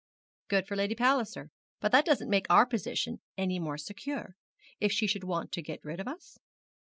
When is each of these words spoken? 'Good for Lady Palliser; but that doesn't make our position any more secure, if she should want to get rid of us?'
'Good 0.47 0.65
for 0.67 0.75
Lady 0.75 0.95
Palliser; 0.95 1.51
but 1.79 1.91
that 1.91 2.05
doesn't 2.07 2.27
make 2.27 2.47
our 2.49 2.65
position 2.65 3.19
any 3.37 3.59
more 3.59 3.77
secure, 3.77 4.35
if 4.79 4.91
she 4.91 5.05
should 5.05 5.23
want 5.25 5.51
to 5.51 5.61
get 5.61 5.85
rid 5.85 5.99
of 5.99 6.07
us?' 6.07 6.39